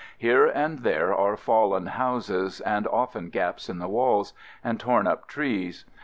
Here 0.17 0.47
and 0.47 0.79
there 0.79 1.13
are 1.13 1.37
fallen 1.37 1.85
houses— 1.85 2.59
and 2.75 2.87
often 2.87 3.29
gaps 3.29 3.69
in 3.69 3.77
the 3.77 3.87
walls— 3.87 4.33
and 4.63 4.79
torn 4.79 5.05
up 5.05 5.27
trees. 5.27 5.85